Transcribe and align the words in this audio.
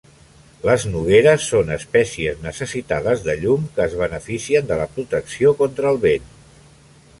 Les 0.67 0.85
nogueres 0.93 1.45
son 1.49 1.69
espècies 1.75 2.39
necessitades 2.47 3.23
de 3.29 3.37
llum 3.43 3.69
que 3.77 3.87
es 3.87 3.95
beneficien 4.01 4.71
de 4.73 4.81
la 4.83 4.91
protecció 4.97 5.55
contra 5.63 5.93
el 5.95 6.05
vent. 6.09 6.29